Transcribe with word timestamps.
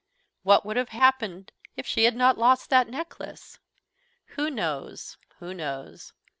What 0.41 0.65
would 0.65 0.77
have 0.77 0.89
happened 0.89 1.51
if 1.77 1.85
she 1.85 2.05
had 2.05 2.15
not 2.15 2.35
lost 2.35 2.71
that 2.71 2.89
necklace? 2.89 3.59
Who 4.29 4.49
knows? 4.49 5.17
who 5.37 5.53
knows? 5.53 6.11